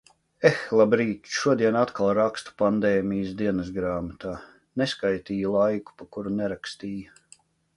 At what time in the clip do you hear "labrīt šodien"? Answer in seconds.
0.77-1.77